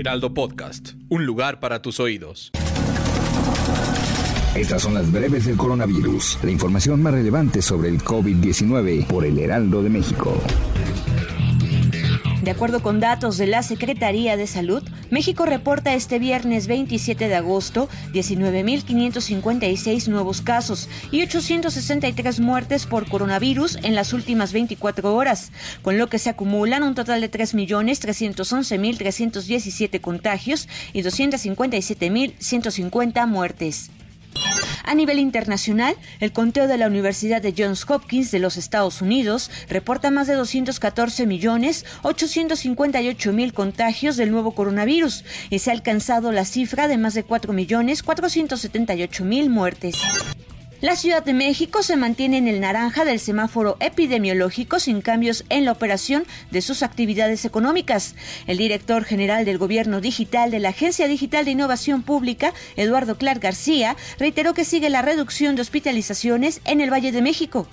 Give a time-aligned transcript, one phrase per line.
[0.00, 2.52] Heraldo Podcast, un lugar para tus oídos.
[4.54, 9.38] Estas son las breves del coronavirus, la información más relevante sobre el COVID-19 por el
[9.38, 10.42] Heraldo de México.
[12.42, 17.34] De acuerdo con datos de la Secretaría de Salud, México reporta este viernes 27 de
[17.34, 25.50] agosto 19.556 nuevos casos y 863 muertes por coronavirus en las últimas 24 horas,
[25.82, 33.90] con lo que se acumulan un total de 3.311.317 contagios y 257.150 muertes.
[34.84, 39.50] A nivel internacional, el conteo de la Universidad de Johns Hopkins de los Estados Unidos
[39.68, 46.32] reporta más de 214 millones 858 mil contagios del nuevo coronavirus y se ha alcanzado
[46.32, 49.96] la cifra de más de 4 millones 478 mil muertes.
[50.80, 55.66] La Ciudad de México se mantiene en el naranja del semáforo epidemiológico sin cambios en
[55.66, 58.14] la operación de sus actividades económicas.
[58.46, 63.42] El director general del Gobierno Digital de la Agencia Digital de Innovación Pública, Eduardo Clark
[63.42, 67.68] García, reiteró que sigue la reducción de hospitalizaciones en el Valle de México.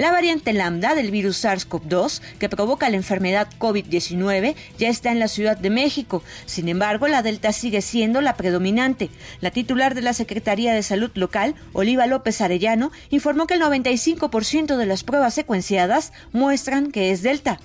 [0.00, 5.28] La variante lambda del virus SARS-CoV-2 que provoca la enfermedad COVID-19 ya está en la
[5.28, 6.22] Ciudad de México.
[6.46, 9.10] Sin embargo, la delta sigue siendo la predominante.
[9.42, 14.78] La titular de la Secretaría de Salud local, Oliva López Arellano, informó que el 95%
[14.78, 17.60] de las pruebas secuenciadas muestran que es delta.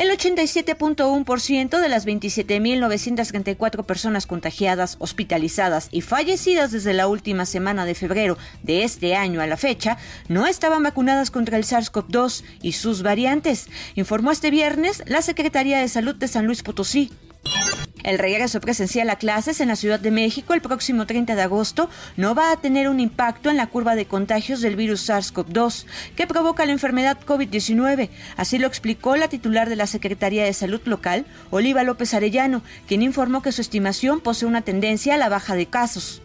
[0.00, 7.94] El 87.1% de las 27.934 personas contagiadas, hospitalizadas y fallecidas desde la última semana de
[7.94, 13.02] febrero de este año a la fecha no estaban vacunadas contra el SARS-CoV-2 y sus
[13.02, 17.10] variantes, informó este viernes la Secretaría de Salud de San Luis Potosí.
[18.02, 21.90] El regreso presencial a clases en la Ciudad de México el próximo 30 de agosto
[22.16, 26.26] no va a tener un impacto en la curva de contagios del virus SARS-CoV-2 que
[26.26, 28.10] provoca la enfermedad COVID-19.
[28.36, 33.02] Así lo explicó la titular de la Secretaría de Salud local, Oliva López Arellano, quien
[33.02, 36.22] informó que su estimación posee una tendencia a la baja de casos.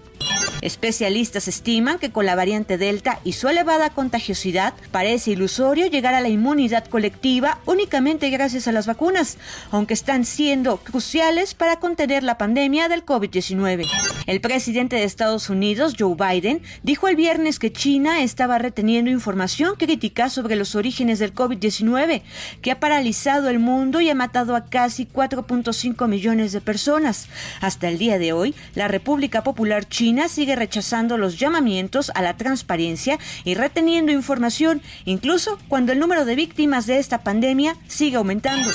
[0.65, 6.21] Especialistas estiman que con la variante Delta y su elevada contagiosidad parece ilusorio llegar a
[6.21, 9.37] la inmunidad colectiva únicamente gracias a las vacunas,
[9.69, 13.85] aunque están siendo cruciales para contener la pandemia del COVID-19.
[14.25, 19.75] El presidente de Estados Unidos, Joe Biden, dijo el viernes que China estaba reteniendo información
[19.77, 22.23] crítica sobre los orígenes del COVID-19,
[22.63, 27.27] que ha paralizado el mundo y ha matado a casi 4.5 millones de personas.
[27.61, 32.37] Hasta el día de hoy, la República Popular China sigue rechazando los llamamientos a la
[32.37, 38.71] transparencia y reteniendo información, incluso cuando el número de víctimas de esta pandemia sigue aumentando.